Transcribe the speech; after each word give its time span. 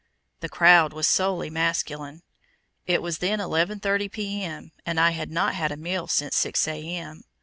The 0.39 0.49
crowd 0.49 0.93
was 0.93 1.07
solely 1.07 1.51
masculine. 1.51 2.23
It 2.87 3.03
was 3.03 3.19
then 3.19 3.37
11:30 3.37 4.11
P.M., 4.11 4.71
and 4.83 4.99
I 4.99 5.11
had 5.11 5.29
not 5.29 5.53
had 5.53 5.71
a 5.71 5.77
meal 5.77 6.07
since 6.07 6.35
6 6.37 6.67
A.M. 6.67 7.21